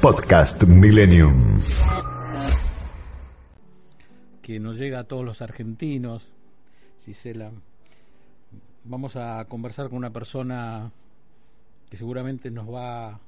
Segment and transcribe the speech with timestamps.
[0.00, 1.58] Podcast Millennium.
[4.42, 6.32] Que nos llega a todos los argentinos,
[7.00, 7.50] Cisela.
[8.84, 10.92] Vamos a conversar con una persona
[11.88, 13.20] que seguramente nos va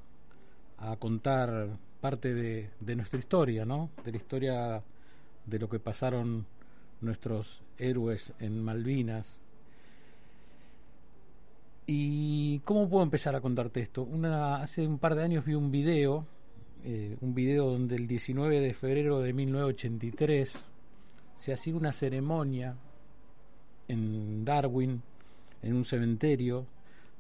[0.79, 1.69] a contar
[2.01, 3.91] parte de, de nuestra historia, ¿no?
[4.05, 4.83] De la historia
[5.47, 6.47] de lo que pasaron
[7.01, 9.39] nuestros héroes en Malvinas.
[11.87, 14.03] ¿Y cómo puedo empezar a contarte esto?
[14.03, 16.27] Una, hace un par de años vi un video
[16.85, 20.53] eh, un video donde el 19 de febrero de 1983
[21.37, 22.77] se hacía una ceremonia
[23.89, 25.03] en Darwin,
[25.63, 26.67] en un cementerio,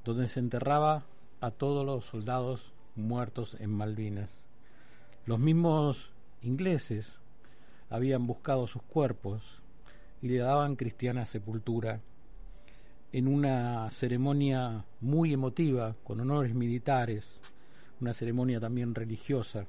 [0.04, 1.04] donde se enterraba
[1.40, 4.30] a todos los soldados muertos en Malvinas.
[5.26, 6.12] Los mismos
[6.42, 7.12] ingleses
[7.90, 9.62] habían buscado sus cuerpos
[10.22, 12.00] y le daban cristiana sepultura
[13.12, 17.26] en una ceremonia muy emotiva, con honores militares,
[18.00, 19.66] una ceremonia también religiosa.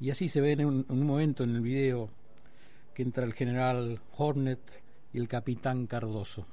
[0.00, 2.10] Y así se ve en un, momento en el video
[2.94, 4.60] que entra el general Hornet
[5.12, 6.46] y el capitán Cardoso.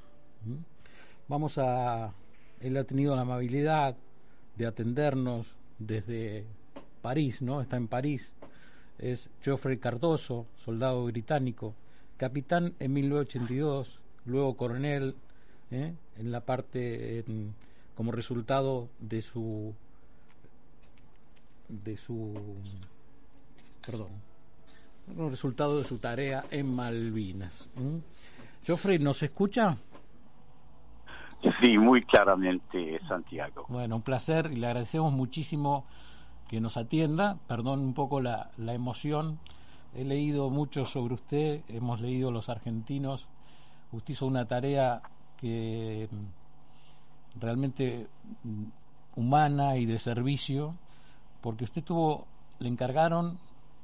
[1.28, 2.14] Vamos a...
[2.60, 3.96] Él ha tenido la amabilidad
[4.56, 6.46] de atendernos desde
[7.02, 7.62] París, ¿no?
[7.62, 8.34] Está en París.
[9.00, 11.74] Es Geoffrey Cardoso, soldado británico,
[12.18, 15.16] capitán en 1982, luego coronel
[15.72, 15.96] ¿eh?
[16.18, 17.26] en la parte
[17.96, 19.74] como resultado de su
[21.72, 22.34] de su
[23.86, 24.32] perdón
[25.08, 27.70] como resultado de su tarea en Malvinas.
[28.64, 29.78] Geoffrey, ¿nos escucha?
[31.60, 33.66] Sí, muy claramente, Santiago.
[33.68, 35.86] Bueno, un placer y le agradecemos muchísimo
[36.48, 37.40] que nos atienda.
[37.48, 39.40] Perdón un poco la, la emoción.
[39.96, 43.28] He leído mucho sobre usted, hemos leído los argentinos.
[43.92, 45.02] Usted hizo una tarea
[45.36, 48.08] que mm, realmente
[48.44, 48.64] mm,
[49.16, 50.76] humana y de servicio
[51.42, 52.26] porque usted tuvo,
[52.60, 53.38] le encargaron,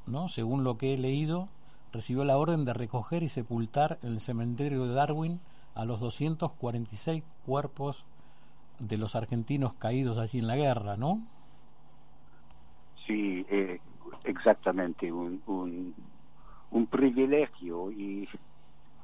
[0.05, 0.29] ¿no?
[0.29, 1.49] según lo que he leído,
[1.91, 5.39] recibió la orden de recoger y sepultar en el cementerio de Darwin
[5.75, 8.05] a los 246 cuerpos
[8.79, 11.21] de los argentinos caídos allí en la guerra, ¿no?
[13.05, 13.79] Sí, eh,
[14.23, 15.95] exactamente, un, un,
[16.71, 18.27] un privilegio y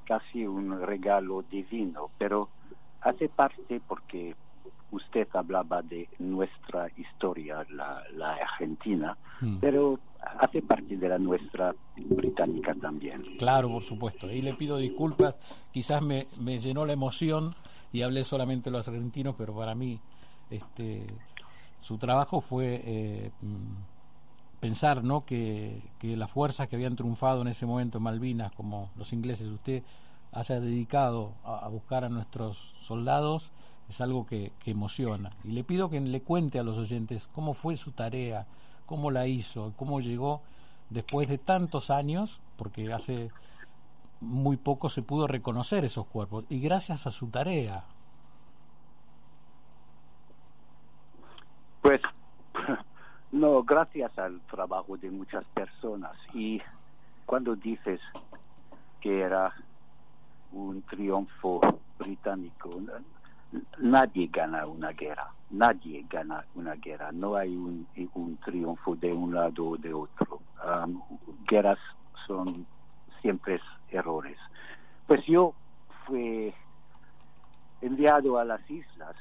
[0.06, 2.50] casi un regalo divino, pero
[3.02, 4.36] hace parte porque
[4.94, 9.58] usted hablaba de nuestra historia, la, la Argentina, mm.
[9.60, 10.00] pero
[10.40, 13.24] hace parte de la nuestra británica también.
[13.38, 14.32] Claro, por supuesto.
[14.32, 15.36] Y le pido disculpas,
[15.72, 17.56] quizás me, me llenó la emoción
[17.92, 20.00] y hablé solamente de los argentinos, pero para mí
[20.50, 21.08] este,
[21.80, 25.26] su trabajo fue eh, mm, pensar ¿no?
[25.26, 29.48] que, que las fuerzas que habían triunfado en ese momento en Malvinas, como los ingleses,
[29.48, 29.84] usted
[30.32, 33.52] haya dedicado a buscar a nuestros soldados
[33.90, 35.32] es algo que, emociona.
[35.44, 38.46] Y le pido que le cuente a los oyentes cómo fue su tarea,
[38.86, 40.42] cómo la hizo, cómo llegó
[40.90, 43.32] después de tantos años, porque hace
[44.22, 47.84] muy poco se pudo reconocer esos cuerpos, y gracias a su tarea.
[51.82, 52.02] Pues
[53.32, 56.16] no, gracias al trabajo de muchas personas.
[56.34, 56.62] Y
[57.26, 58.00] cuando dices
[59.02, 59.54] que era
[60.54, 61.60] un triunfo
[62.00, 62.70] británico,
[63.80, 69.34] nadie gana una guerra, nadie gana una guerra, no hay un, un triunfo de un
[69.34, 70.40] lado o de otro.
[71.48, 71.80] guerras
[72.28, 72.66] son
[73.22, 73.60] siempre
[73.90, 74.38] errores.
[75.08, 75.54] Pues yo
[76.06, 76.54] fui
[77.82, 79.16] enviado a las islas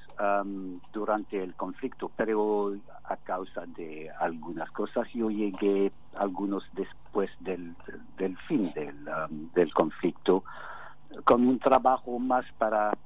[0.92, 7.74] durante el conflicto, pero a causa de algunas cosas yo llegué algunos después del,
[8.46, 10.44] fin del, conflicto
[11.24, 12.96] con un trabajo más para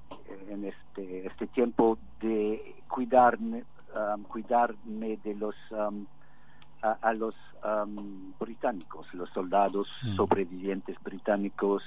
[0.48, 3.64] en este este tiempo de cuidarme
[3.94, 6.06] um, cuidarme de los um,
[6.82, 7.34] a, los
[7.64, 10.16] um, británicos los soldados mm.
[10.16, 11.82] sobrevivientes británicos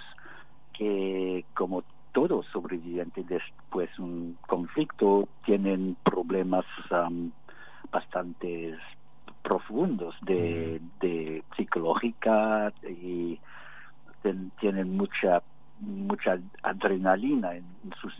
[0.73, 6.65] que como todos sobrevivientes después de un conflicto tienen problemas
[7.91, 8.75] bastante
[9.41, 10.99] profundos de, mm.
[10.99, 13.39] de psicológica y
[14.59, 15.41] tienen mucha
[15.79, 17.65] mucha adrenalina en,
[18.01, 18.13] sus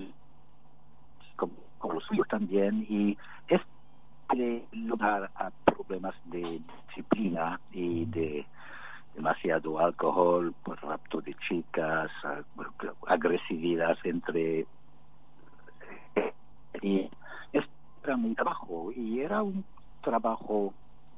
[1.36, 1.54] como,
[1.94, 3.18] los suyos también y
[3.48, 3.62] es
[4.72, 8.46] lugar a problemas de disciplina y de
[9.16, 12.12] demasiado alcohol, pues, rapto de chicas,
[13.08, 14.68] agresividad entre
[16.82, 17.10] y
[18.04, 19.66] era un trabajo y era un
[20.02, 20.74] trabajo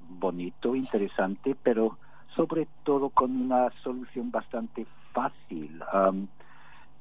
[0.09, 1.97] bonito, interesante, pero
[2.35, 5.83] sobre todo con una solución bastante fácil.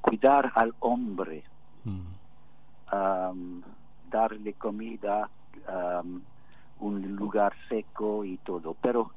[0.01, 1.43] cuidar al hombre,
[1.83, 3.61] mm.
[4.09, 5.29] darle comida,
[6.79, 8.75] un lugar seco y todo.
[8.81, 9.11] Pero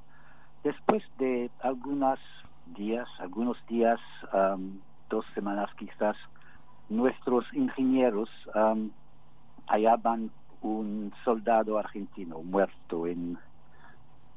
[0.62, 2.19] después de algunos
[2.76, 4.00] días, algunos días,
[5.08, 6.17] dos semanas quizás,
[6.88, 8.29] nuestros ingenieros
[9.67, 10.31] hallaban
[10.62, 13.38] un soldado argentino muerto en,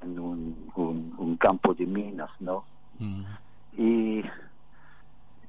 [0.02, 2.66] en un, campo de minas, ¿no?
[3.00, 3.24] Mm.
[3.78, 4.24] Y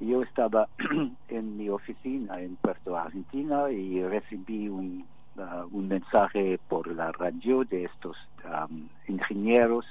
[0.00, 0.68] yo estaba
[1.28, 5.06] en mi oficina en Puerto Argentina y recibí un,
[5.36, 9.84] uh, un mensaje por la radio de estos um, ingenieros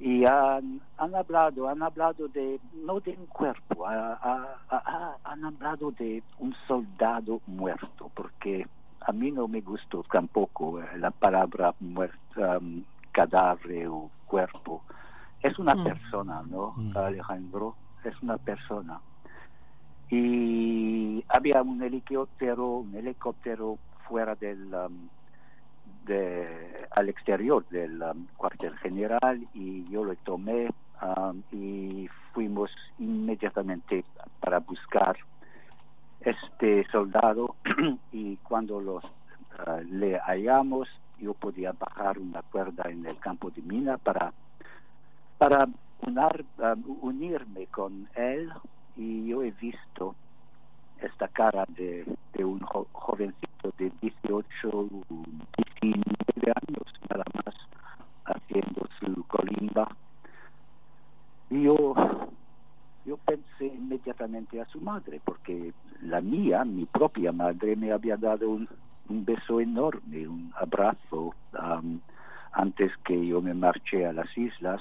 [0.00, 6.54] y han, han hablado, han hablado de, no de un cuerpo, han hablado de un
[6.66, 8.66] soldado muerto, porque
[9.02, 12.82] a mí no me gustó tampoco eh, la palabra muerto, um,
[13.12, 14.82] cadáver o cuerpo.
[15.42, 15.84] Es una mm.
[15.84, 16.92] persona, ¿no, mm.
[18.04, 19.00] Es una persona.
[20.08, 25.08] Y había un helicóptero, un helicóptero fuera del, um,
[26.90, 30.68] al exterior del um, cuartel general y yo lo tomé
[31.52, 34.04] y fuimos inmediatamente
[34.40, 35.16] para buscar
[36.20, 37.56] este soldado
[38.12, 40.88] y cuando los uh, le hallamos
[41.18, 44.32] yo podía bajar una cuerda en el campo de mina para
[45.38, 45.66] para
[46.06, 48.50] unar, um, unirme con él
[48.96, 50.14] y yo he visto
[51.00, 52.04] esta cara de,
[52.34, 54.88] de un jovencito de 18,
[55.82, 56.04] 19
[56.44, 57.54] años nada más
[58.26, 59.88] haciendo su colimba.
[61.48, 61.94] Y yo
[63.06, 65.72] yo pensé inmediatamente a su madre, porque
[66.02, 68.68] la mía, mi propia madre, me había dado un,
[69.08, 71.34] un beso enorme, un abrazo
[72.52, 74.80] antes que yo me marché a las islas,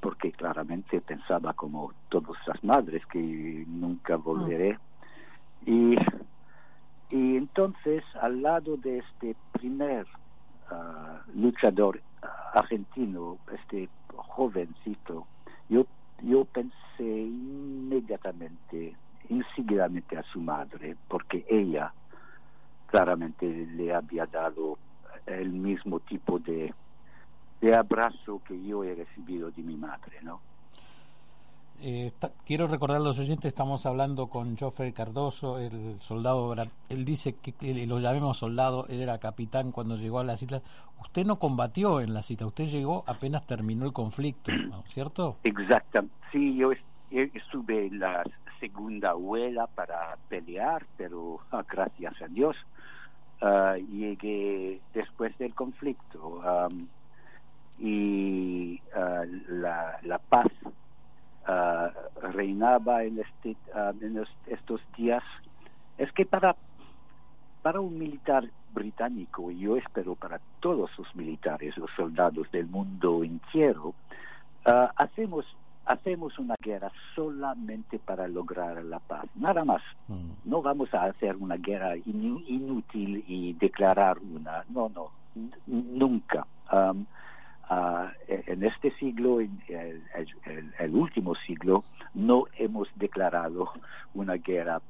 [0.00, 4.78] porque claramente pensaba como todas las madres que nunca volveré.
[5.66, 5.96] Y,
[7.10, 10.06] y entonces, al lado de este primer
[10.70, 12.00] ah, luchador
[12.54, 15.26] argentino, este jovencito,
[15.68, 15.86] yo
[16.22, 18.96] yo pensé inmediatamente,
[19.28, 21.92] inseguidamente a su madre, porque ella
[22.86, 24.78] claramente le había dado
[25.26, 26.72] el mismo tipo de,
[27.60, 30.40] de abrazo que yo he recibido de mi madre, ¿no?
[31.80, 32.10] Eh,
[32.44, 36.52] quiero recordar a los oyentes, estamos hablando con Joffrey Cardoso, el soldado,
[36.88, 40.60] él dice que, lo llamemos soldado, él era capitán cuando llegó a la cita.
[41.00, 44.50] Usted no combatió en la cita, usted llegó apenas terminó el conflicto,
[44.86, 45.36] ¿cierto?
[45.44, 46.72] Exacto, sí, yo
[47.10, 48.24] estuve en la
[48.58, 52.56] segunda huela para pelear, pero ah, gracias a Dios
[53.40, 56.42] ah, llegué después del conflicto
[57.78, 60.48] y ah, la, la paz
[61.50, 61.90] Ah,
[62.20, 65.22] reinaba en, este, ah, en estos días
[65.96, 66.54] es que para,
[67.62, 68.44] para un militar
[68.74, 73.94] británico, y yo espero para todos los militares, los soldados del mundo entero,
[74.96, 75.46] hacemos
[75.86, 79.80] hacemos una guerra solamente para lograr la paz, nada más.
[80.08, 80.50] Mm.
[80.50, 85.12] No vamos a hacer una guerra inútil y declarar una, no, no,
[85.66, 86.46] nunca.
[87.70, 91.84] Ah, en este siglo, en el, último siglo,
[92.14, 93.70] no hemos declarado
[94.14, 94.80] una guerra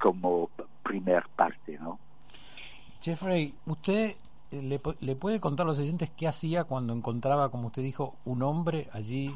[0.00, 0.48] como
[0.82, 1.98] primer parte, ¿no?
[3.02, 4.16] Jeffrey, ¿usted
[4.50, 8.16] eh, le, le, puede contar a los oyentes qué hacía cuando encontraba, como usted dijo,
[8.24, 9.34] un hombre allí?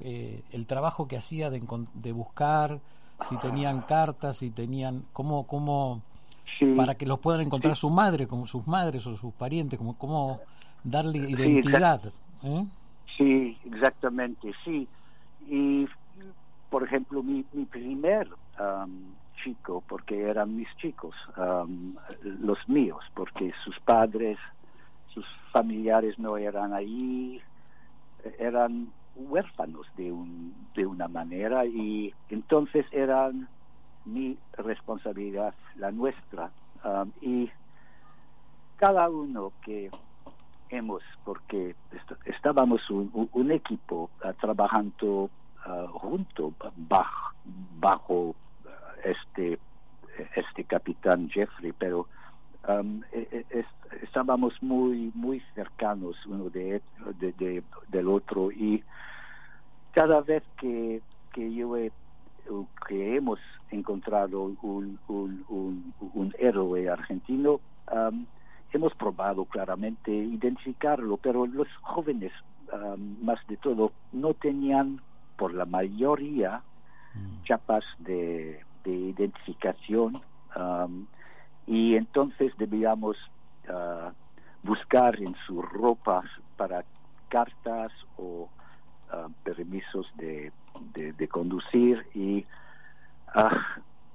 [0.00, 1.62] Eh, el trabajo que hacía de,
[1.94, 2.80] de, buscar,
[3.28, 6.02] si tenían cartas, si tenían, cómo, cómo,
[6.76, 10.40] para que los puedan encontrar su madre, como sus madres o sus parientes, como, cómo
[10.84, 12.00] darle identidad.
[12.42, 12.66] ¿eh?
[13.16, 14.88] Sí, exactamente, sí.
[15.48, 15.86] Y,
[16.70, 23.52] por ejemplo, mi, mi primer um, chico, porque eran mis chicos, um, los míos, porque
[23.64, 24.38] sus padres,
[25.12, 27.40] sus familiares no eran ahí,
[28.38, 33.48] eran huérfanos de, un, de una manera y entonces eran
[34.04, 36.50] mi responsabilidad, la nuestra.
[36.84, 37.50] Um, y
[38.76, 39.90] cada uno que
[40.72, 41.76] hemos, porque
[42.24, 45.30] estábamos un, equipo ah, trabajando
[45.66, 47.34] uh, junto bajo,
[47.78, 48.34] bajo
[49.04, 49.58] este
[50.36, 52.06] este capitán Jeffrey, pero
[52.68, 53.64] um, e, e,
[54.02, 56.82] estábamos muy muy cercanos uno de,
[57.88, 58.82] del otro y
[59.92, 61.02] cada vez que,
[61.32, 61.92] que yo he
[62.88, 63.38] que hemos
[63.70, 67.60] encontrado un, un, un, héroe argentino,
[68.72, 72.32] hemos probado claramente identificarlo, pero los jóvenes,
[73.20, 75.00] más de todo, no tenían
[75.36, 76.62] por la mayoría
[77.14, 77.42] mm.
[77.44, 80.22] chapas de, de identificación
[81.66, 83.16] y entonces debíamos
[83.68, 84.12] ah,
[84.62, 86.24] buscar en sus ropas
[86.56, 86.84] para
[87.28, 88.48] cartas o
[89.10, 90.52] ah, permisos de,
[90.94, 92.44] de, conducir y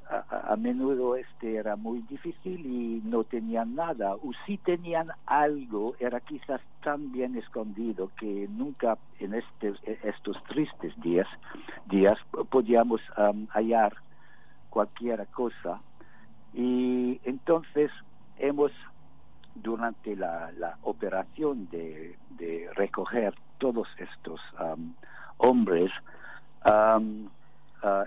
[0.09, 5.95] ah, a, menudo este era muy difícil y no tenían nada o si tenían algo
[5.99, 11.27] era quizás tan bien escondido que nunca en estos estos tristes días
[11.87, 12.17] días
[12.49, 13.01] podíamos
[13.49, 13.93] hallar
[14.77, 15.81] cualquier cosa.
[16.53, 17.91] Y entonces
[18.37, 18.71] hemos,
[19.55, 22.15] durante la, operación de,
[22.75, 24.93] recoger todos estos um,
[25.37, 25.91] hombres,
[26.65, 26.99] uh,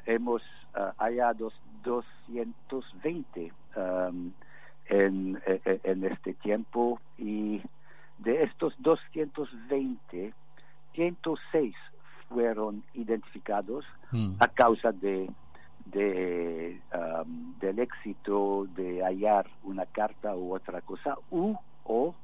[0.06, 0.42] hemos
[0.76, 1.50] uh, hallado
[1.82, 4.32] 220 um,
[4.86, 7.62] en, e, e, en este tiempo y
[8.18, 10.34] de estos 220,
[10.94, 11.74] 106
[12.28, 14.34] fueron identificados mm.
[14.38, 15.30] a causa de
[15.86, 22.14] de, um, del éxito de hallar una carta u otra cosa, u, o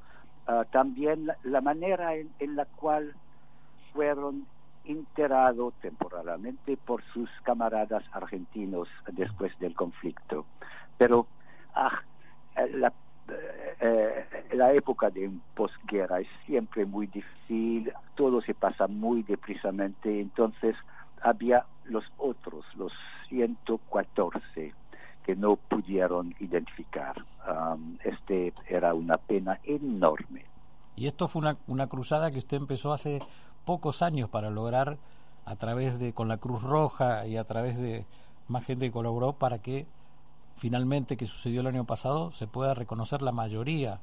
[0.48, 3.14] uh, también la, manera en, la cual
[3.92, 4.46] fueron
[4.86, 10.46] enterados temporalmente por sus camaradas argentinos después del conflicto.
[10.98, 11.26] Pero
[11.74, 12.00] ah,
[12.74, 12.92] la,
[13.80, 20.76] eh, la época de posguerra es siempre muy difícil, todo se pasa muy deprisamente, entonces
[21.22, 22.92] había los otros, los
[23.28, 24.74] 114
[25.24, 27.24] que no pudieron identificar.
[28.04, 30.46] Este era una pena enorme.
[30.94, 33.20] Y esto fue una, una cruzada que usted empezó hace
[33.66, 34.96] pocos años para lograr
[35.44, 38.06] a través de con la Cruz Roja y a través de
[38.49, 39.87] más gente que colaboró para que
[40.56, 43.99] finalmente que sucedió el año pasado se pueda reconocer la mayoría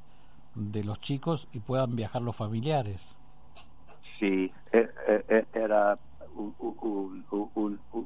[0.54, 3.16] de los chicos y puedan viajar los familiares.
[4.20, 5.98] Sí, e, e, e, era
[6.36, 7.24] un,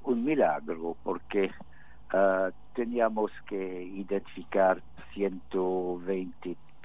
[0.04, 1.50] un, milagro porque
[2.10, 4.80] ah, teníamos que identificar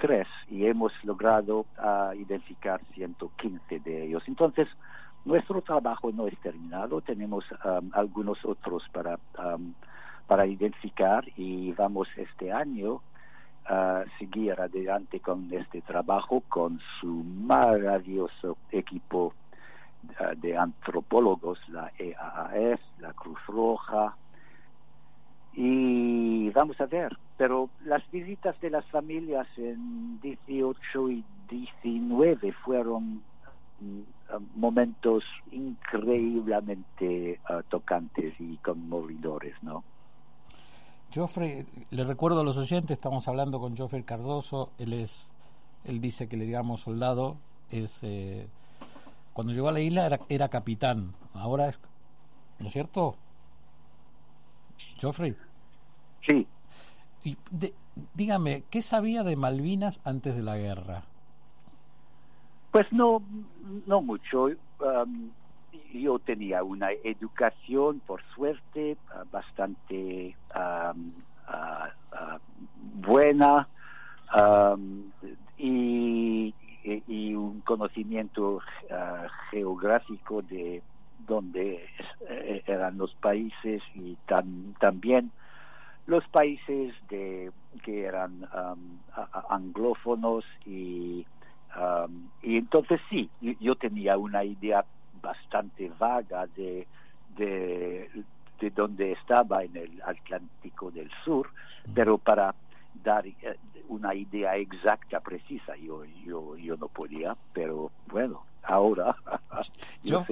[0.03, 4.23] 123 y hemos logrado uh, identificar 115 de ellos.
[4.27, 4.67] Entonces,
[5.25, 7.45] nuestro trabajo no es terminado, tenemos
[7.93, 9.17] algunos otros para,
[10.27, 13.01] para identificar y vamos este año
[13.65, 19.33] a seguir adelante con este trabajo con su maravilloso equipo
[20.19, 24.17] eh, de antropólogos, la EAAF, la Cruz Roja,
[25.55, 33.21] y vamos a ver, pero las visitas de las familias en 18 y 19 fueron
[33.79, 34.01] mm,
[34.55, 39.83] momentos increíblemente eh, tocantes y conmovedores, ¿no?
[41.13, 45.29] Joffrey, le recuerdo a los oyentes, estamos hablando con Joffrey Cardoso, él es,
[45.85, 47.37] él dice que le digamos soldado,
[47.69, 48.47] es eh,
[49.33, 51.79] cuando llegó a la isla era, era capitán, ahora es,
[52.59, 53.15] ¿no es cierto?
[55.03, 55.35] Joffrey.
[56.25, 56.47] Sí.
[57.23, 57.37] Y
[58.13, 61.03] dígame, ¿qué sabía de Malvinas antes de la guerra?
[62.71, 63.21] Pues no,
[63.85, 64.45] no mucho.
[64.79, 65.29] Um,
[65.93, 68.97] yo tenía una educación, por suerte,
[69.31, 71.11] bastante um,
[71.47, 72.39] uh, uh,
[72.95, 73.67] buena
[74.35, 75.11] um,
[75.57, 80.81] y y un conocimiento ah, geográfico de
[81.25, 81.85] dónde
[82.29, 84.17] eh, eran los países y
[84.79, 85.31] también
[86.05, 87.51] los países de
[87.83, 88.47] que eran
[89.49, 91.25] anglófonos y
[92.41, 94.85] y entonces sí yo tenía una idea
[95.21, 96.87] bastante vaga de
[97.37, 98.09] de,
[98.59, 101.49] de dónde estaba en el Atlántico del Sur
[101.93, 102.53] pero para
[103.03, 103.35] dar eh,
[103.89, 105.75] una idea exacta, precisa.
[105.77, 109.15] Yo, yo, yo no podía, pero bueno, ahora
[110.03, 110.25] yo,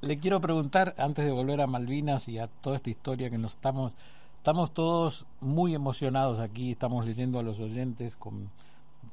[0.00, 3.52] le quiero preguntar, antes de volver a Malvinas y a toda esta historia que nos
[3.52, 3.92] estamos,
[4.36, 8.50] estamos todos muy emocionados aquí, estamos leyendo a los oyentes, con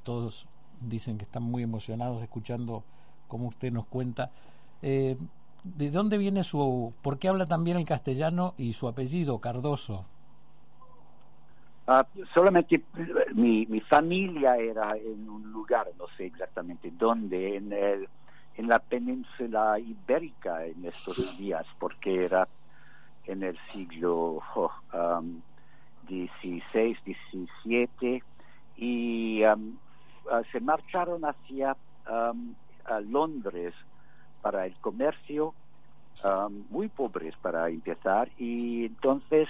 [0.04, 0.48] todos
[0.82, 2.84] dicen que están muy emocionados escuchando
[3.28, 4.32] cómo usted nos cuenta.
[4.82, 5.18] Eh,
[5.64, 10.06] ¿De dónde viene su, por qué habla también el castellano y su apellido, Cardoso?
[11.88, 12.84] Ah, solamente
[13.34, 18.08] mi, mi familia era en un lugar, no sé exactamente dónde, en, el,
[18.58, 22.48] en la península ibérica en estos días, porque era
[23.26, 24.42] en el siglo
[26.08, 28.24] XVI, XVII,
[28.78, 29.42] y
[30.52, 33.74] se marcharon hacia a Londres
[34.42, 35.54] para el comercio,
[36.70, 39.50] muy pobres para empezar, y entonces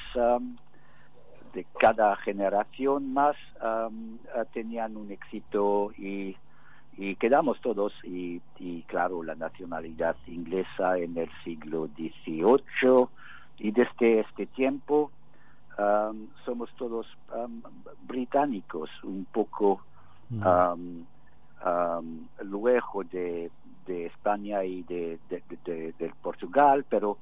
[1.54, 3.36] de cada generación más
[4.54, 6.38] tenían un éxito y
[6.98, 13.08] y quedamos todos y, y, claro la nacionalidad inglesa en el siglo XVIII
[13.58, 15.12] y desde este tiempo
[15.78, 17.62] um, somos todos um,
[18.08, 19.82] británicos un poco
[20.32, 21.06] um,
[22.44, 23.52] luego de,
[23.86, 27.18] de, España y de, de, de Portugal pero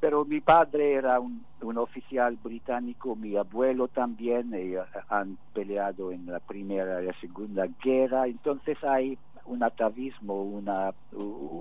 [0.00, 6.26] pero mi padre era un, un, oficial británico, mi abuelo también, ellos han peleado en
[6.26, 10.94] la Primera y la Segunda Guerra, entonces hay un atavismo, una,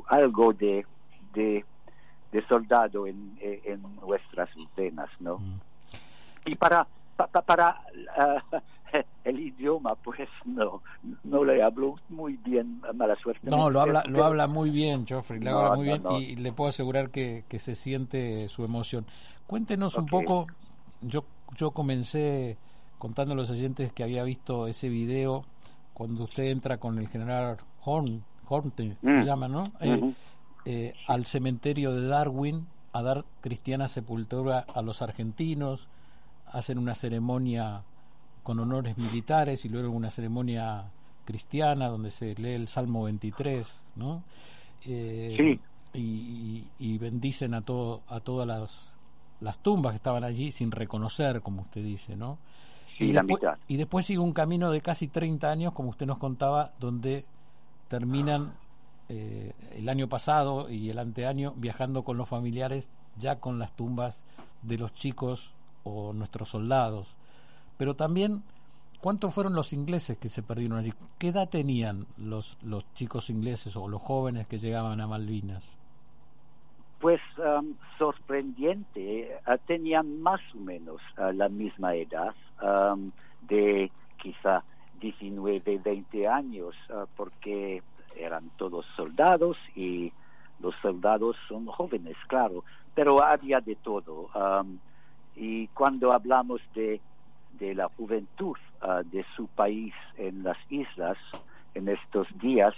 [0.08, 0.86] algo de,
[1.34, 1.66] de,
[2.32, 5.40] de soldado en, en, nuestras venas, ¿no?
[5.40, 5.60] Mm.
[6.46, 7.82] Y para, para, para
[8.54, 8.58] uh,
[9.24, 10.82] el idioma, pues no,
[11.24, 13.50] no le hablo muy bien, mala suerte.
[13.50, 16.70] No, lo habla, lo habla muy bien, Geoffrey, lo habla muy bien y le puedo
[16.70, 19.06] asegurar que, que, se siente su emoción.
[19.48, 20.48] Cuéntenos un poco,
[21.02, 21.24] yo,
[21.56, 22.58] yo comencé
[22.98, 25.46] contando a los oyentes que había visto ese video
[25.94, 29.24] cuando usted entra con el general Horn, Horn se mm.
[29.24, 29.72] llama, ¿no?
[29.80, 30.14] Eh,
[30.66, 35.88] eh, al cementerio de Darwin a dar cristiana sepultura a los argentinos,
[36.46, 37.84] hacen una ceremonia
[38.50, 40.90] con honores militares y luego una ceremonia
[41.24, 44.24] cristiana donde se lee el Salmo 23, ¿no?
[44.88, 45.60] Eh,
[45.94, 48.92] y, bendicen a todo a todas las,
[49.40, 52.40] las tumbas que estaban allí sin reconocer, como usted dice, ¿no?
[52.98, 56.74] y, después, y después sigue un camino de casi 30 años, como usted nos contaba,
[56.80, 57.26] donde
[57.88, 58.56] terminan
[59.10, 64.24] eh, el año pasado y el anteaño viajando con los familiares ya con las tumbas
[64.64, 65.54] de los chicos
[65.84, 67.16] o nuestros soldados
[67.80, 68.44] pero también
[69.00, 70.92] cuántos fueron los ingleses que se perdieron allí.
[71.18, 75.78] ¿Qué edad tenían los, los chicos ingleses o los jóvenes que llegaban a Malvinas?
[77.00, 83.12] Pues um, sorprendente, uh, tenían más o menos uh, la misma edad, um,
[83.48, 84.62] de quizá
[85.00, 87.82] 19, 20 años, uh, porque
[88.18, 90.12] eran todos soldados y
[90.60, 94.30] los soldados son jóvenes, claro, pero había de todo.
[94.36, 94.80] Um,
[95.38, 97.00] y cuando hablamos de
[97.54, 101.18] de la juventud ah, de su país en las islas
[101.74, 102.74] en estos días,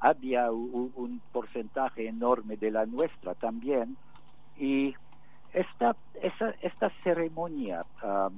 [0.00, 3.96] había un, porcentaje enorme de la nuestra también.
[4.56, 4.94] Y
[5.52, 8.30] esta, esa, esta ceremonia, ah,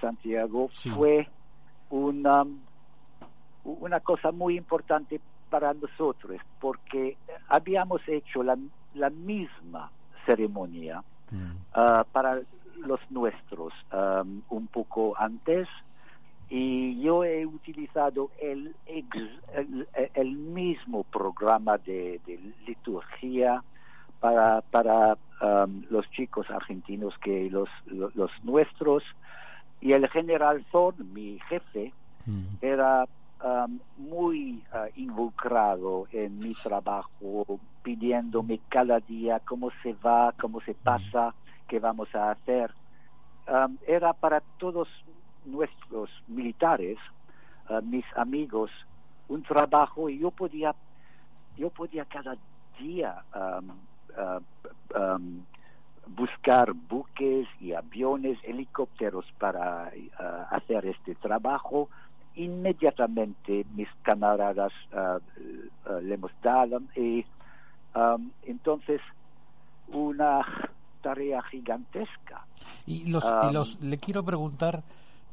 [0.00, 1.28] Santiago, fue
[1.90, 2.44] una,
[3.64, 7.16] una cosa muy importante para nosotros, porque
[7.48, 8.56] habíamos hecho la,
[8.94, 9.90] la misma
[10.24, 11.50] ceremonia mm.
[11.74, 12.40] ah, para
[12.80, 15.68] los nuestros um, un poco antes
[16.50, 18.74] y yo he utilizado el,
[20.14, 22.20] el, mismo programa de,
[22.66, 23.62] liturgia
[24.18, 29.04] para, para um, los chicos argentinos que los, los, nuestros
[29.80, 31.92] y el general Thorn, mi jefe,
[32.26, 32.56] mm.
[32.60, 33.06] era
[33.44, 40.72] um, muy uh, involucrado en mi trabajo, pidiéndome cada día cómo se va, cómo se
[40.72, 41.32] mm.
[41.70, 42.74] Que vamos a hacer
[43.86, 44.88] era para todos
[45.44, 46.98] nuestros militares,
[47.84, 48.72] mis amigos,
[49.28, 50.74] un trabajo y yo podía,
[51.56, 52.36] yo podía cada
[52.80, 53.22] día
[54.96, 55.42] um,
[56.08, 59.92] buscar buques y aviones, helicópteros para
[60.50, 61.88] hacer este trabajo.
[62.34, 64.72] Inmediatamente mis camaradas
[66.02, 67.24] le mostraron y
[68.42, 69.00] entonces
[69.92, 70.44] una
[71.02, 72.46] tarea gigantesca.
[72.86, 74.82] Y los, los le quiero preguntar,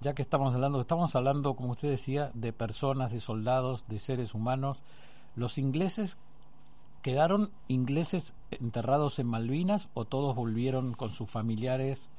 [0.02, 4.34] ya que estamos hablando, estamos hablando, como usted decía, de personas, de soldados, de seres
[4.34, 4.82] humanos.
[5.36, 6.18] ¿Los ingleses
[7.02, 12.10] quedaron ingleses enterrados en Malvinas o todos volvieron con sus familiares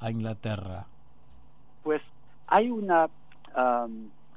[0.00, 0.86] a Inglaterra?
[1.82, 2.02] Pues
[2.46, 3.08] hay una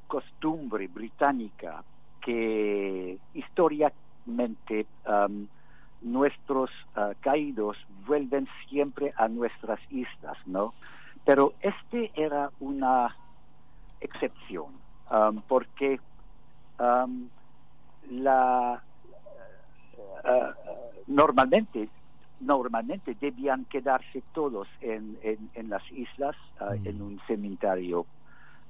[0.07, 1.83] costumbre británica
[2.21, 4.87] que históricamente
[6.01, 10.73] nuestros ah, caídos vuelven siempre a nuestras islas, ¿no?
[11.25, 13.15] Pero este era una
[14.01, 14.73] excepción,
[15.11, 15.99] um, porque
[16.79, 17.29] um,
[18.09, 18.81] la
[20.23, 20.53] uh,
[21.07, 21.89] normalmente
[22.39, 27.01] normalmente debían quedarse todos en, en, las islas, uh, en mm.
[27.01, 28.05] un cementerio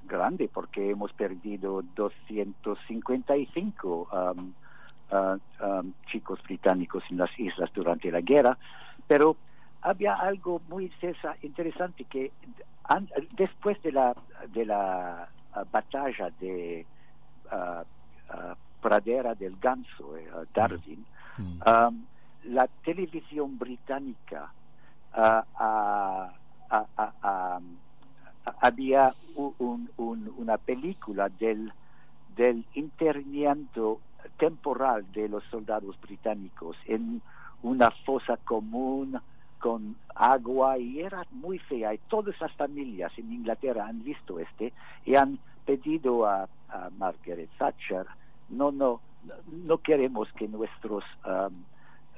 [0.07, 4.53] grande, porque hemos perdido 255 um,
[5.11, 8.55] Um, chicos británicos en las islas durante la guerra,
[9.07, 9.35] pero
[9.81, 10.91] había algo muy
[11.41, 12.31] interesante que
[13.31, 14.15] después de la,
[14.53, 15.27] de la
[15.71, 16.85] batalla de
[18.79, 20.13] Pradera del Ganso,
[20.53, 21.03] Darwin,
[21.39, 22.05] um,
[22.43, 24.51] la televisión británica
[28.61, 29.15] había
[29.97, 31.73] una película del,
[32.35, 33.99] del internamiento
[34.38, 37.21] temporal de los soldados británicos en
[37.62, 39.19] una fosa común
[39.60, 41.93] con agua y era muy fea.
[41.93, 44.73] Y todas las familias en Inglaterra han visto este
[45.05, 46.47] y han pedido a,
[46.99, 48.05] Margaret Thatcher
[48.49, 49.01] no no
[49.67, 51.51] no queremos que nuestros um,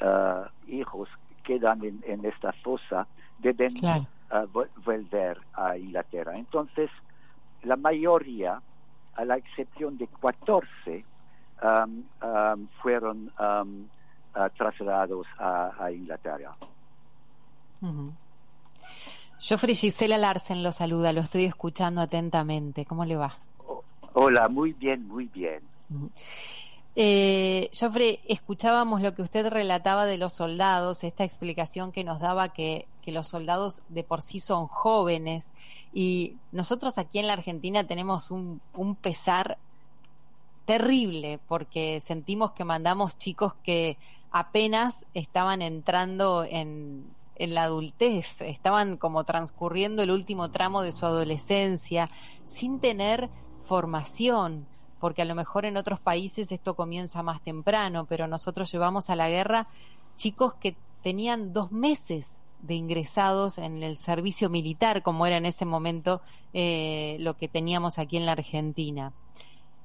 [0.06, 1.08] uh, hijos
[1.42, 3.08] quedan en, esta fosa.
[3.40, 4.46] Deben uh,
[4.84, 6.90] volver a Inglaterra entonces
[7.64, 8.62] la mayoría
[9.16, 11.06] a la excepción de 14
[11.62, 16.56] um, um, fueron uh, trasladados a Inglaterra
[19.42, 22.86] yo Gisela Larsen lo saluda, lo estoy escuchando atentamente.
[22.86, 23.38] ¿Cómo le va?
[24.14, 25.62] hola, muy bien, muy bien.
[26.96, 32.50] Eh, Joffrey, escuchábamos lo que usted relataba de los soldados, esta explicación que nos daba
[32.50, 35.52] que, que, los soldados de por sí son jóvenes
[35.94, 39.58] y nosotros aquí en la Argentina tenemos un, un pesar
[40.66, 43.98] terrible porque sentimos que mandamos chicos que
[44.32, 52.08] apenas estaban entrando en, la adultez, estaban como transcurriendo el último tramo de su adolescencia
[52.46, 53.30] sin tener
[53.66, 54.68] formación,
[55.00, 59.16] porque a lo mejor en otros países esto comienza más temprano, pero nosotros llevamos a
[59.16, 59.68] la guerra
[60.18, 65.66] chicos que tenían dos meses de ingresados en el servicio militar, como era en ese
[65.66, 66.22] momento
[66.54, 69.14] eh, lo que teníamos aquí en la Argentina.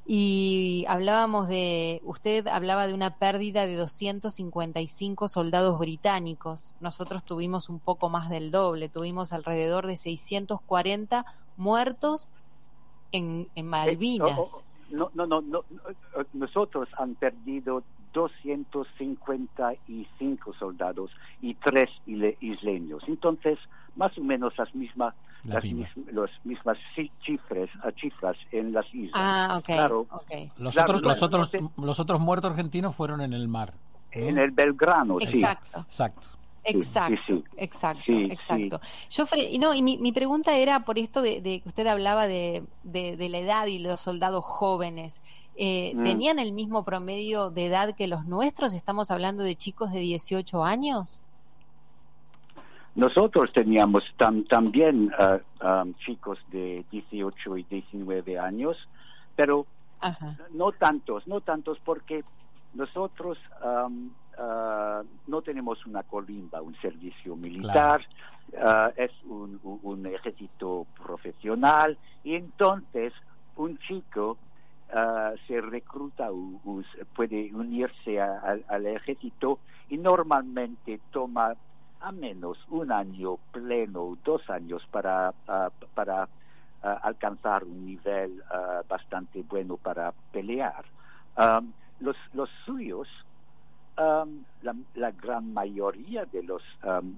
[0.08, 6.70] Y hablábamos de, usted hablaba de una pérdida de 255 soldados británicos.
[6.80, 12.28] Nosotros tuvimos un poco más del doble, tuvimos alrededor de 640 muertos
[13.10, 14.62] en, en Malvinas.
[14.90, 15.64] No, no, no, no,
[16.32, 21.10] nosotros han perdido 255 soldados
[21.42, 23.02] y tres isleños.
[23.08, 23.58] Entonces,
[23.96, 25.14] más o menos las mismas
[25.46, 25.64] las,
[26.44, 26.78] mismas
[27.24, 27.68] cifras,
[28.00, 29.12] cifras en las islas.
[29.14, 30.06] Ah, Claro,
[30.58, 33.74] Los, otros, los, otros, los otros muertos argentinos fueron en el mar.
[34.10, 35.84] En el Belgrano, Exacto.
[35.88, 36.28] Exacto.
[36.68, 38.80] Exacto, exacto, exacto.
[39.10, 39.24] Yo,
[39.60, 43.38] no, y mi, mi, pregunta era por esto de, que usted hablaba de, de, la
[43.38, 45.20] edad y los soldados jóvenes.
[45.54, 46.02] Eh, mm.
[46.02, 48.74] ¿Tenían el mismo promedio de edad que los nuestros?
[48.74, 51.22] ¿Estamos hablando de chicos de 18 años?
[52.96, 58.78] Nosotros teníamos también uh, um, chicos de 18 y 19 años,
[59.36, 59.66] pero
[60.54, 62.24] no tantos, no tantos porque
[62.72, 68.00] nosotros um, uh, no tenemos una colimba, un servicio militar,
[68.52, 73.12] uh, es un, ejército profesional y entonces
[73.56, 74.38] un chico
[75.46, 76.80] se recruta o,
[77.14, 79.58] puede unirse al ejército
[79.90, 81.54] y normalmente toma
[82.00, 86.28] a menos un año pleno, dos años para, ah, para
[86.82, 90.84] ah, alcanzar un nivel ah, bastante bueno para pelear.
[92.00, 93.08] los, los suyos,
[93.96, 96.62] la, la, gran mayoría de los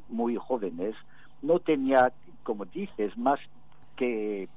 [0.08, 0.94] muy jóvenes
[1.42, 2.12] no tenía,
[2.44, 3.40] como dices, más
[3.96, 4.48] que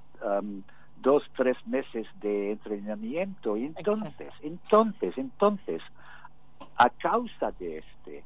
[1.01, 3.55] dos, tres meses de entrenamiento.
[3.55, 5.81] Entonces, entonces, entonces,
[6.77, 8.23] a causa de este,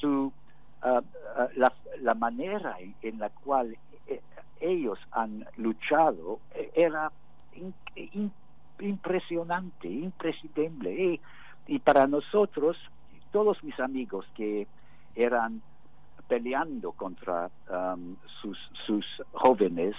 [0.00, 0.32] su
[0.80, 1.02] Ah,
[1.36, 4.20] ah, la, la, manera en, la cual eh,
[4.60, 7.10] ellos han luchado eh, era
[8.78, 11.20] impresionante, imprescindible.
[11.66, 12.76] Y, para nosotros,
[13.32, 14.66] todos mis amigos que
[15.14, 15.62] eran
[16.28, 19.96] peleando contra um, sus, sus jóvenes,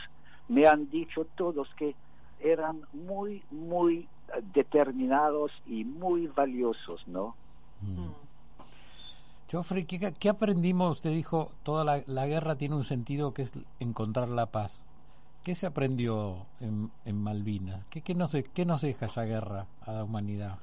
[0.48, 1.94] me han dicho todos que
[2.40, 4.08] eran muy, muy
[4.54, 7.36] determinados y muy valiosos, ¿no?
[7.82, 8.29] Mm.
[9.52, 10.98] Joffrey, ¿qué, aprendimos?
[10.98, 14.80] Usted dijo, toda la, guerra tiene un sentido que es encontrar la paz.
[15.44, 16.92] ¿Qué se aprendió en,
[17.24, 17.84] Malvinas?
[17.86, 20.60] ¿Qué, qué, nos, ¿Qué nos deja esa guerra a la humanidad?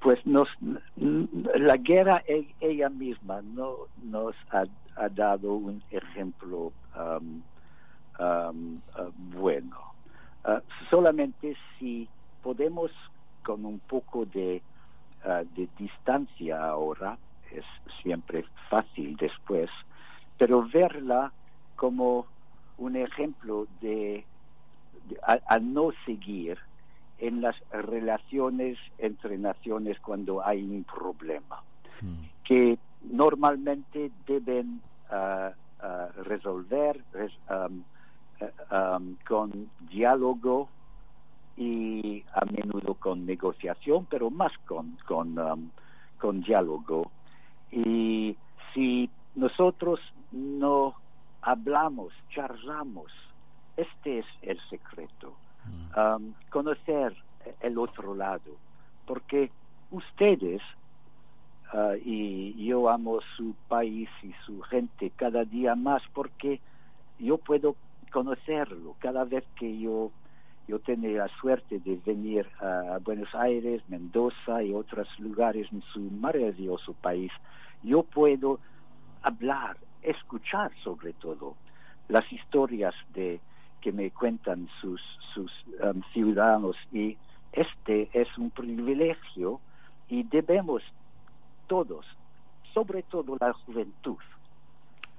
[0.00, 0.48] Pues nos,
[0.96, 4.64] la guerra e, ella misma no, nos ha,
[5.08, 7.42] dado un ejemplo um,
[8.20, 9.76] um, uh, bueno.
[10.44, 10.60] Uh,
[10.90, 12.08] solamente si
[12.42, 12.90] podemos
[13.42, 14.62] con un poco de
[15.24, 17.16] Ah, de distancia ahora,
[17.52, 17.64] es
[18.02, 19.70] siempre fácil después,
[20.36, 21.30] pero verla
[21.76, 22.26] como
[22.78, 24.24] un ejemplo de,
[25.22, 26.58] a, no seguir
[27.18, 31.62] en las relaciones entre naciones cuando hay un problema,
[32.00, 32.24] mm.
[32.42, 35.50] que normalmente deben uh,
[35.86, 37.84] uh, resolver res, um,
[38.72, 40.68] um, con diálogo
[41.56, 45.70] y a menudo con negociación, pero más con, con, um,
[46.18, 47.10] con diálogo.
[47.70, 48.36] Y
[48.74, 50.94] si nosotros no
[51.42, 53.12] hablamos, charlamos,
[53.76, 55.34] este es el secreto.
[55.96, 57.14] Um, conocer
[57.60, 58.56] el otro lado,
[59.06, 59.50] porque
[59.92, 60.60] ustedes
[61.72, 66.60] uh, y yo amo su país y su gente cada día más porque
[67.18, 67.76] yo puedo
[68.10, 70.10] conocerlo cada vez que yo
[70.68, 76.00] yo tengo la suerte de venir a Buenos Aires, Mendoza y otros lugares en su
[76.00, 77.32] maravilloso país,
[77.82, 78.60] yo puedo
[79.22, 81.56] hablar, escuchar sobre todo
[82.08, 83.40] las historias de
[83.80, 85.00] que me cuentan sus
[85.34, 85.50] sus
[85.82, 87.16] um, ciudadanos y
[87.52, 89.60] este es un privilegio
[90.08, 90.82] y debemos
[91.66, 92.06] todos,
[92.74, 94.18] sobre todo la juventud,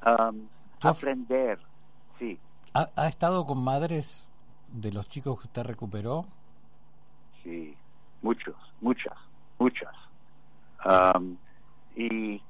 [0.06, 0.47] um,
[0.82, 1.60] aprender.
[2.19, 2.39] Sí.
[2.73, 4.25] ¿Ha, ¿Ha, estado con madres
[4.73, 6.25] de los chicos que usted recuperó?
[7.43, 7.75] Sí,
[8.21, 9.17] muchos, muchas,
[9.59, 9.93] muchas.
[11.95, 12.41] Y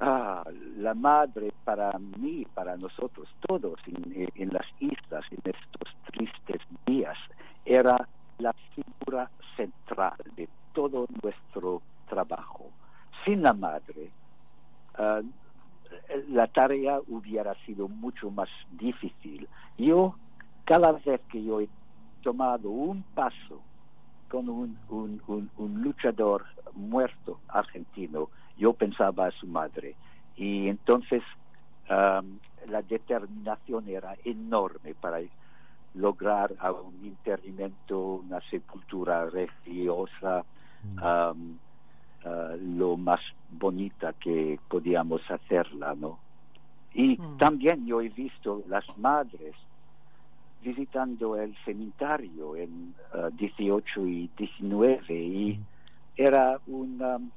[0.00, 0.42] ah,
[0.78, 7.16] la madre para mí, para nosotros todos en, en las islas, en estos tristes días,
[7.64, 12.70] era la figura central de todo nuestro trabajo.
[13.24, 14.10] Sin la madre,
[14.98, 15.22] uh,
[16.28, 19.48] la tarea hubiera sido mucho más difícil.
[19.78, 20.16] Yo,
[20.64, 21.68] cada vez que yo he
[22.22, 23.60] tomado un paso
[24.28, 29.94] con un, un, un, un luchador muerto argentino, yo pensaba a su madre.
[30.36, 31.22] Y entonces
[31.88, 35.20] um, la determinación era enorme para
[35.94, 40.44] lograr un internamiento, una sepultura religiosa,
[41.00, 41.58] um,
[42.24, 46.18] uh, lo más bonita que podíamos hacerla, ¿no?
[46.94, 47.38] Y mm.
[47.38, 49.54] también yo he visto las madres
[50.64, 55.60] visitando el cementerio en uh, 18 y 19 y
[56.16, 57.30] era un, um,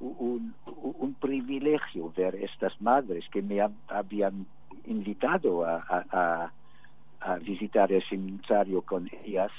[0.00, 4.46] un, un, privilegio ver estas madres que me habían
[4.86, 6.52] invitado a, a,
[7.20, 9.52] a visitar el cementerio con ellas.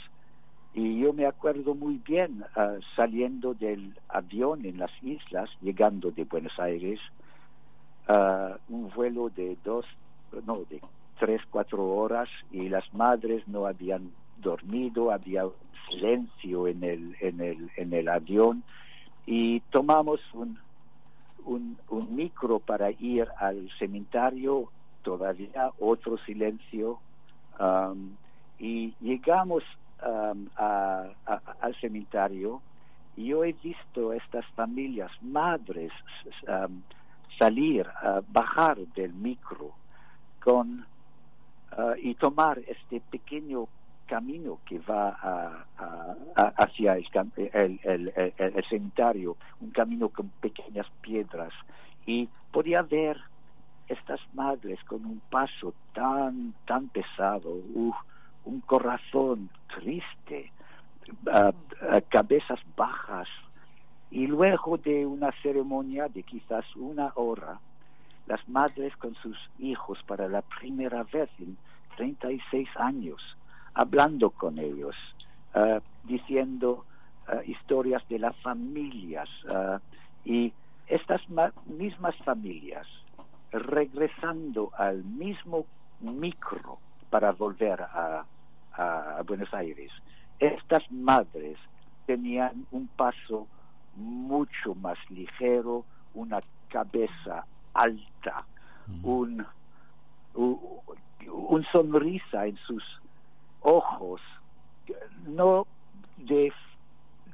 [0.73, 6.23] Y yo me acuerdo muy bien uh, saliendo del avión en las islas, llegando de
[6.25, 6.99] Buenos Aires,
[8.09, 9.85] uh, un vuelo de dos,
[10.45, 10.81] no, de
[11.19, 15.45] tres, cuatro horas y las madres no habían dormido, había
[15.89, 18.63] silencio en el, en el, en el avión
[19.25, 20.57] y tomamos un,
[21.45, 24.69] un, micro para ir al cementerio,
[25.01, 26.99] todavía otro silencio,
[27.59, 28.11] um,
[28.59, 29.63] y llegamos
[30.05, 32.61] um, al cementerio
[33.15, 35.91] y yo he visto estas familias, madres,
[36.47, 36.81] um,
[37.37, 39.71] salir, uh, bajar del micro
[40.43, 40.85] con
[41.77, 43.67] uh, y tomar este pequeño
[44.07, 45.65] camino que va
[46.55, 51.53] hacia el, el, cementerio, un camino con pequeñas piedras.
[52.05, 53.17] Y podía ver
[53.87, 57.93] estas madres con un paso tan tan pesado, uh,
[58.45, 60.51] un corazón triste,
[61.25, 63.27] uh, uh, cabezas bajas,
[64.09, 67.59] y luego de una ceremonia de quizás una hora,
[68.25, 71.57] las madres con sus hijos para la primera vez en
[71.97, 73.21] 36 años,
[73.73, 74.95] hablando con ellos,
[75.53, 76.85] uh, diciendo
[77.45, 79.27] historias de las familias
[80.23, 80.53] y
[80.87, 81.21] estas
[81.65, 82.87] mismas familias
[83.51, 85.65] regresando al mismo
[85.99, 86.79] micro
[87.09, 88.25] para volver a,
[88.73, 89.91] a, Buenos Aires.
[90.39, 91.57] Estas madres
[92.05, 93.47] tenían un paso
[93.95, 98.45] mucho más ligero, una cabeza alta,
[99.03, 99.45] un,
[100.35, 100.59] un,
[101.31, 102.83] un, sonrisa en sus
[103.61, 104.21] ojos,
[105.27, 105.67] no
[106.17, 106.51] de,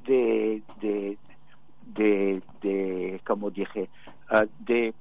[0.06, 1.18] de, de,
[1.94, 3.88] de, de como dije,
[4.30, 4.94] uh, de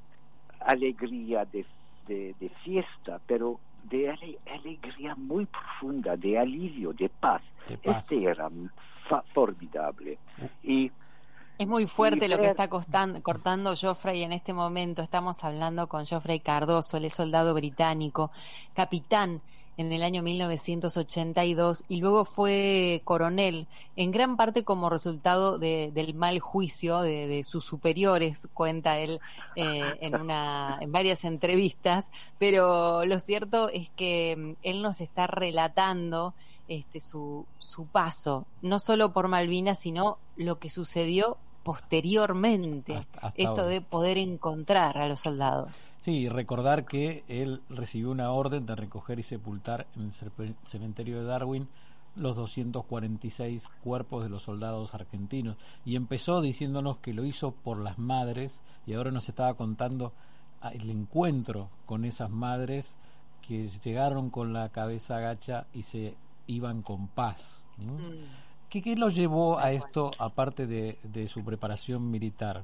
[0.60, 1.66] alegría, de,
[2.08, 7.42] de, de fiesta, pero de ale, alegría muy profunda, de alivio, de paz.
[7.68, 7.98] De paz.
[8.00, 8.50] Este era
[9.34, 10.18] formidable.
[10.64, 10.92] Y
[11.64, 15.02] es muy fuerte lo que está cortando Joffrey en este momento.
[15.02, 18.32] Estamos hablando con Joffrey Cardoso, el soldado británico,
[18.74, 19.42] capitán
[19.78, 26.14] en el año 1982 y luego fue coronel, en gran parte como resultado de, del
[26.14, 29.22] mal juicio de, de, sus superiores, cuenta él
[29.56, 35.28] eh, en, una, en varias entrevistas, pero lo cierto es que mm, él nos está
[35.28, 36.36] relatando
[36.68, 43.42] este, su, su paso, no solo por Malvinas, sino lo que sucedió posteriormente, Hasta- hasta
[43.42, 43.66] esto ahora.
[43.68, 45.88] de poder encontrar a los soldados.
[46.00, 51.20] Sí, y recordar que él recibió una orden de recoger y sepultar en el cementerio
[51.20, 51.68] de Darwin
[52.16, 55.56] los 246 cuerpos de los soldados argentinos.
[55.86, 60.14] Y empezó diciéndonos que lo hizo por las madres y ahora nos estaba contando
[60.62, 62.94] ah, el encuentro con esas madres
[63.42, 66.16] que llegaron con la cabeza gacha y se
[66.48, 67.60] iban con paz.
[67.78, 67.94] ¿no?
[68.74, 72.64] ¿Qué, qué lo llevó a esto, aparte de, de su preparación militar?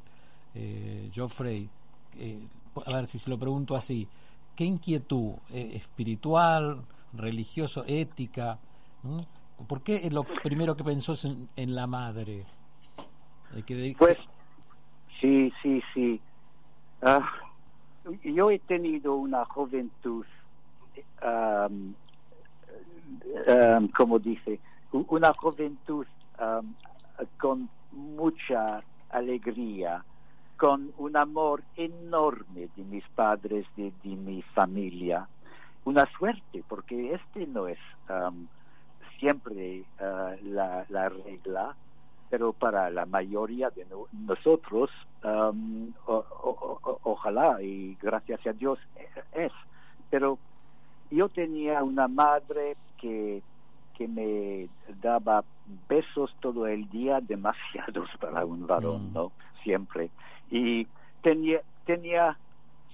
[0.56, 1.70] Eh, Geoffrey,
[2.18, 2.48] eh,
[2.84, 4.08] a ver si se lo pregunto así,
[4.56, 6.82] ¿qué inquietud eh, espiritual,
[7.14, 8.58] religioso, ética?
[9.04, 9.20] ¿Mm?
[9.68, 12.44] ¿Por qué es lo primero que pensó en, en la madre?
[13.56, 14.18] Eh, que de- Pues
[15.22, 16.20] sí, sí, sí.
[17.04, 17.22] Ah,
[18.24, 20.26] yo he tenido una juventud,
[21.22, 21.94] am,
[23.96, 24.60] como dice,
[24.92, 26.06] una juventud
[26.38, 26.76] am,
[27.38, 30.06] con mucha alegría,
[30.58, 35.28] con un amor enorme de mis padres, de, mi familia.
[35.86, 38.48] Una suerte, porque este no es am,
[39.20, 41.76] siempre ah, la, la regla,
[42.30, 44.92] pero para la mayoría de no- nosotros,
[45.24, 49.52] o- ojalá y gracias a Dios eh, es.
[50.10, 50.40] Pero
[51.10, 53.44] yo tenía una madre que,
[54.00, 54.70] que me
[55.02, 55.44] daba
[55.90, 59.14] besos todo el día, demasiados para un varón, Mm.
[59.14, 59.32] ¿no?
[59.62, 60.10] Siempre.
[60.50, 60.88] Y
[61.22, 62.38] tenía, tenía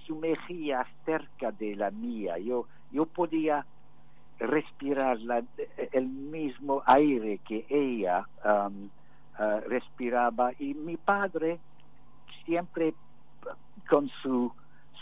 [0.04, 2.38] su mejilla cerca de la mía.
[2.38, 3.64] Yo, yo podía
[4.40, 5.44] respirar la-
[5.92, 8.68] el mismo aire que ella ah,
[9.66, 11.58] respiraba y mi padre
[12.44, 12.94] siempre
[13.88, 14.52] con su,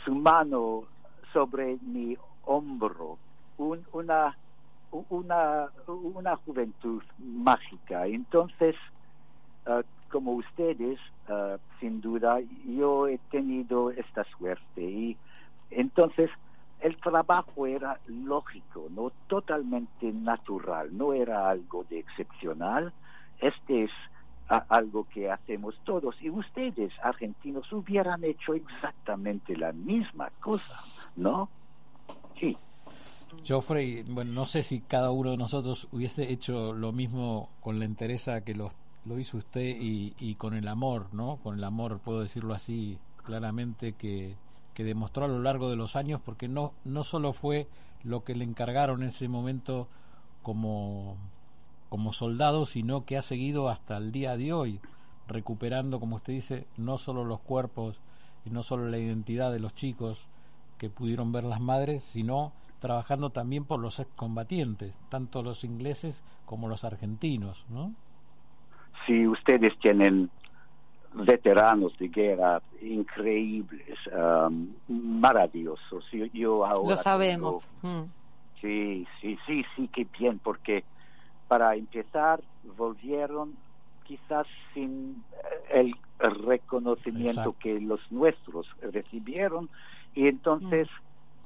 [0.04, 0.84] su mano
[1.32, 3.18] sobre mi hombro,
[3.56, 4.36] un- una,
[5.08, 8.06] una, una juventud mágica.
[8.06, 8.76] Entonces,
[9.66, 15.16] ah, como ustedes, ah, sin duda, yo he tenido esta suerte y
[15.70, 16.30] entonces
[16.80, 22.92] el trabajo era lógico, no totalmente natural, no era algo de excepcional.
[23.40, 23.90] Este es
[24.68, 30.78] algo que hacemos todos y ustedes, argentinos, hubieran hecho exactamente la misma cosa,
[31.16, 31.48] ¿no?
[32.38, 32.56] Sí.
[33.42, 37.84] Geoffrey, bueno, no sé si cada uno de nosotros hubiese hecho lo mismo con la
[37.84, 38.70] entereza que lo,
[39.04, 41.36] lo hizo usted y, y con el amor, ¿no?
[41.42, 44.36] Con el amor, puedo decirlo así claramente, que,
[44.74, 47.68] que demostró a lo largo de los años, porque no, no solo fue
[48.02, 49.88] lo que le encargaron en ese momento
[50.42, 51.16] como,
[51.88, 54.80] como soldado, sino que ha seguido hasta el día de hoy,
[55.26, 57.98] recuperando, como usted dice, no solo los cuerpos
[58.44, 60.26] y no solo la identidad de los chicos
[60.76, 66.68] que pudieron ver las madres, sino trabajando también por los excombatientes, tanto los ingleses como
[66.68, 67.92] los argentinos, ¿no?
[69.06, 70.30] Si ustedes tienen
[71.14, 76.04] veteranos de guerra increíbles, um, maravillosos.
[76.12, 77.68] Yo, yo ahora Lo sabemos.
[77.82, 78.08] tengo- Mm.
[78.60, 80.84] Sí, sí, sí, sí, qué bien, porque
[81.48, 82.42] para empezar
[82.78, 83.54] volvieron
[84.04, 85.22] quizás sin
[85.70, 87.56] el reconocimiento Exacto.
[87.60, 89.68] que los nuestros recibieron
[90.14, 90.88] y entonces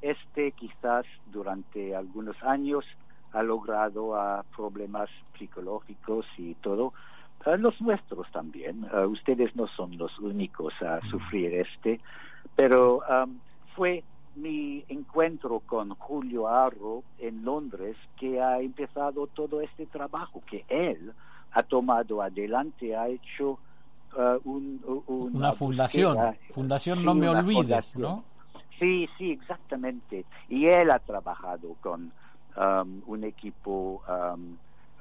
[0.03, 2.85] este quizás durante algunos años
[3.33, 5.09] ha logrado a problemas
[5.39, 6.93] psicológicos y todo.
[7.45, 8.87] A los nuestros también.
[8.93, 12.01] Ah, ustedes no son los únicos a sufrir este,
[12.57, 13.39] pero am,
[13.77, 14.03] fue
[14.35, 21.13] mi encuentro con Julio Arro en Londres que ha empezado todo este trabajo que él
[21.53, 23.59] ha tomado adelante, ha hecho
[24.17, 26.37] ah, un- un- Una fundación, búsqueda.
[26.53, 27.97] Fundación Sí, No Me Olvides.
[27.97, 28.25] ¿no?
[28.79, 30.25] Sí, sí, exactamente.
[30.49, 32.13] Y él ha trabajado con
[32.57, 34.57] um, un equipo um,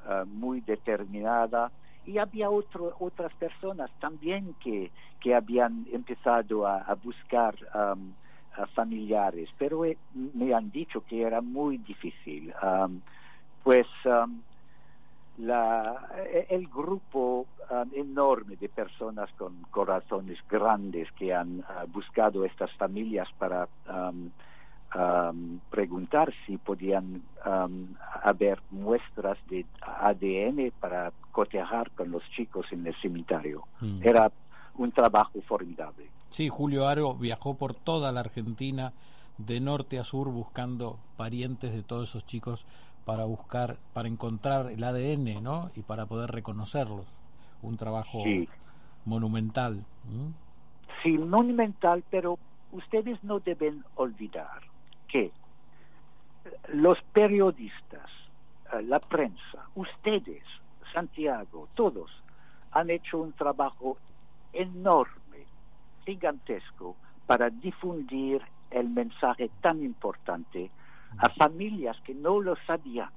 [0.05, 1.71] uh, muy determinada
[2.05, 8.13] y había otro, otras personas también que, que habían empezado a, buscar um,
[8.73, 12.53] familiares, pero eh, me han dicho que era muy difícil.
[12.63, 13.01] Um,
[13.63, 14.41] pues um,
[15.37, 22.45] la, e- el grupo um, enorme de personas con corazones grandes que han ah, buscado
[22.45, 24.29] estas familias para um,
[24.95, 27.87] um, preguntar si podían um,
[28.23, 33.63] haber muestras de ADN para cotejar con los chicos en el cementerio.
[33.81, 33.99] Mm.
[34.01, 34.31] Era
[34.75, 36.07] un trabajo formidable.
[36.29, 38.93] Sí, Julio Aro viajó por toda la Argentina,
[39.37, 42.65] de norte a sur, buscando parientes de todos esos chicos
[43.07, 45.71] para buscar, para encontrar el ADN, ¿no?
[45.75, 47.05] Y para poder reconocerlos.
[47.61, 48.49] Un trabajo Sí.
[49.05, 49.85] monumental.
[51.01, 52.37] Sí, monumental, pero
[52.73, 54.59] ustedes no deben olvidar
[55.07, 55.31] que
[56.73, 58.09] los periodistas,
[58.73, 60.43] eh, la prensa, ustedes,
[60.93, 62.11] Santiago, todos
[62.73, 63.97] han hecho un trabajo
[64.51, 65.45] enorme,
[66.05, 70.69] gigantesco, para difundir el mensaje tan importante
[71.19, 73.09] a familias que no lo sabían,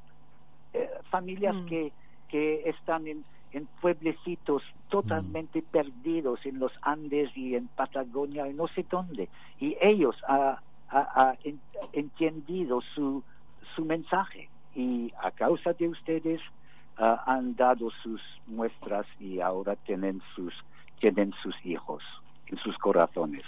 [0.73, 1.67] eh, familias Mm.
[1.67, 1.93] que,
[2.29, 8.69] que están en, en pueblecitos totalmente perdidos en los Andes y en Patagonia y no
[8.69, 9.29] sé dónde.
[9.59, 10.57] Y ellos han
[10.93, 11.61] ha, en-
[11.93, 13.23] entendido su,
[13.77, 16.41] su mensaje y a causa de ustedes
[16.97, 20.53] ah, han dado sus muestras y ahora tienen sus,
[20.99, 22.03] tienen sus hijos
[22.47, 23.45] en sus corazones.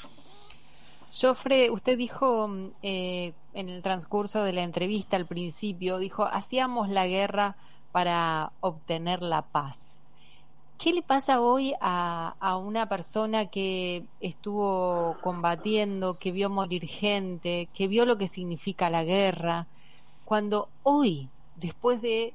[1.13, 6.89] Joffre, usted dijo mm, eh, en el transcurso de la entrevista al principio, dijo, hacíamos
[6.89, 7.57] la guerra
[7.93, 9.91] para obtener la paz.
[10.79, 17.69] ¿Qué le pasa hoy a, a una persona que estuvo combatiendo, que vio morir gente,
[17.73, 19.69] que vio lo que significa la guerra,
[20.25, 22.35] cuando hoy, después de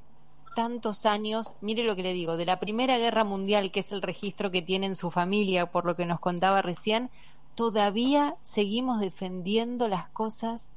[0.56, 4.02] tantos años, mire lo que le digo, de la Primera Guerra Mundial, que es el
[4.02, 7.10] registro que tiene en su familia, por lo que nos contaba recién,
[7.58, 10.70] todavía seguimos defendiendo las cosas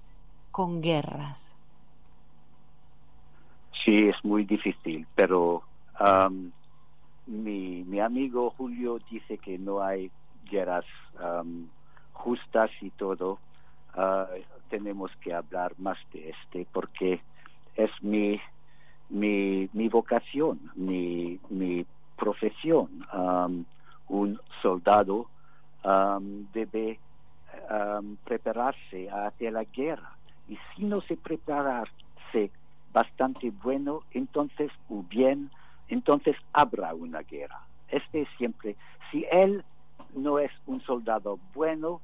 [0.51, 1.55] con guerras.
[3.85, 5.62] Sí, es muy difícil, pero
[5.95, 6.53] am,
[7.26, 10.11] mi, mi amigo Julio dice que no hay
[10.51, 10.87] guerras
[11.18, 11.68] am,
[12.14, 13.39] justas y todo.
[13.93, 14.26] Ah,
[14.70, 17.20] tenemos que hablar más de este porque
[17.76, 18.41] es mi,
[19.11, 21.85] mi, mi vocación, mi, mi
[22.16, 23.05] profesión.
[24.09, 25.28] Un soldado
[25.83, 26.99] am, debe
[27.68, 30.12] am, prepararse hacia la guerra
[30.49, 32.51] y si no se prepararse
[32.93, 35.51] bastante bueno, entonces o bien,
[35.89, 37.61] entonces habrá una guerra.
[37.89, 38.76] Este es siempre,
[39.11, 39.64] si él
[40.14, 42.01] no es un soldado bueno,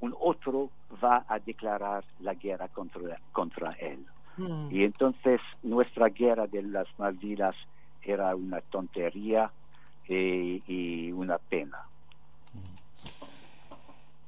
[0.00, 0.70] un otro
[1.02, 4.04] va a declarar la guerra contra, contra él.
[4.36, 4.68] Mm.
[4.70, 7.54] Y entonces nuestra guerra de las Malvinas
[8.02, 9.50] era una tontería
[10.08, 11.78] eh, y una pena.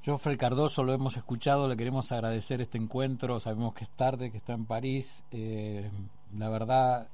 [0.06, 4.36] Joffrey Cardoso, lo hemos escuchado, le queremos agradecer este encuentro, sabemos que es tarde, que
[4.38, 5.90] está en París, eh,
[6.38, 7.08] la verdad,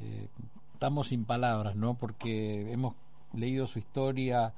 [0.00, 0.28] eh,
[0.72, 1.94] estamos sin palabras, ¿no?
[1.94, 2.94] Porque hemos
[3.34, 4.54] leído su historia,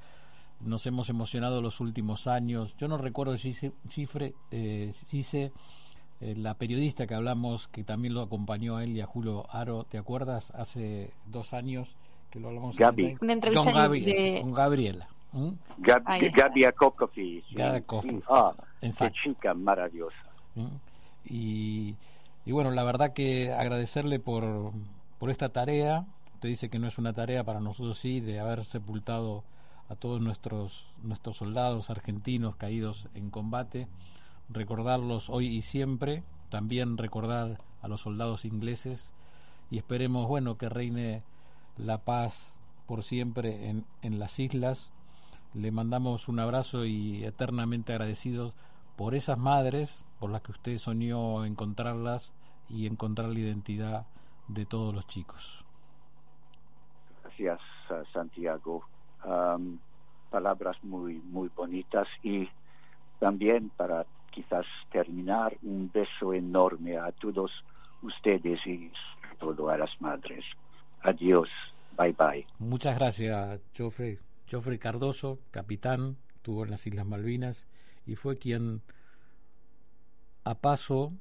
[0.61, 5.53] nos hemos emocionado los últimos años, yo no recuerdo Gise, Cifre, eh, Gise,
[6.21, 9.83] eh, la periodista que hablamos, que también lo acompañó a él y a Julio Aro,
[9.85, 10.53] ¿te acuerdas?
[10.53, 11.97] Hace dos años
[12.31, 13.17] que lo hablamos Gaby.
[13.21, 13.73] Una entrevista con,
[14.05, 15.09] de- con Gabriela.
[15.33, 15.55] ¿M?
[17.55, 18.21] Gab- sí, sí.
[18.29, 20.17] Ah, qué chica maravillosa.
[20.55, 20.67] ¿Mm?
[21.27, 21.95] Y,
[22.47, 24.73] y bueno, la verdad que agradecerle por,
[25.19, 26.07] por esta tarea.
[26.35, 29.45] Usted dice que no es una tarea para nosotros, sí, de haber sepultado
[29.89, 33.89] a todos nuestros, nuestros soldados argentinos caídos en combate.
[34.49, 36.23] Recordarlos hoy y siempre.
[36.49, 39.13] También recordar a los soldados ingleses.
[39.71, 41.23] Y esperemos, bueno, que reine
[41.77, 42.57] la paz
[42.87, 44.91] por siempre en, en las islas.
[45.55, 48.55] Le mandamos un abrazo y eternamente agradecidos
[48.97, 52.33] por esas madres por las que usted soñó encontrarlas
[52.69, 54.07] y encontrar la identidad
[54.49, 55.65] de todos los chicos.
[57.23, 58.85] Gracias, uh, Santiago.
[59.23, 59.79] Am,
[60.31, 62.49] palabras muy, muy bonitas y
[63.19, 67.51] también para quizás terminar, un beso enorme a todos
[68.03, 68.91] ustedes y
[69.39, 70.45] sobre todo a las madres.
[71.03, 71.49] Adiós.
[71.97, 72.47] Bye bye.
[72.59, 74.19] Muchas gracias, Joffrey.
[74.51, 77.67] Joffrey Cardoso, capitán, estuvo en las Islas Malvinas
[78.07, 78.83] y fue quien
[80.45, 81.13] a paso,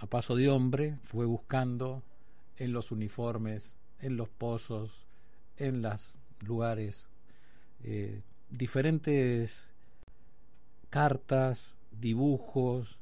[0.00, 2.02] a paso de hombre, fue buscando
[2.56, 5.06] en los uniformes, en los pozos,
[5.56, 7.08] en los lugares,
[7.82, 9.64] eh, diferentes
[10.90, 12.98] cartas, dibujos,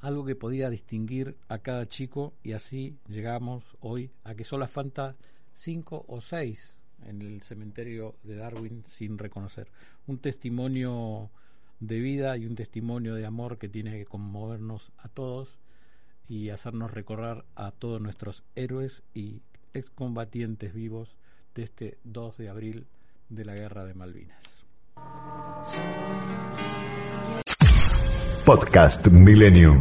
[0.00, 5.16] algo que podía distinguir a cada chico y así llegamos hoy a que solo falta
[5.54, 9.68] cinco o seis en el cementerio de Darwin sin reconocer.
[10.06, 11.30] Un testimonio
[11.80, 15.58] de vida y un testimonio de amor que tiene que conmovernos a todos
[16.28, 19.42] y hacernos recordar a todos nuestros héroes y
[19.74, 21.16] excombatientes vivos
[21.54, 22.86] de este 2 de abril
[23.28, 24.64] de la Guerra de Malvinas.
[28.44, 29.76] Podcast Millennium.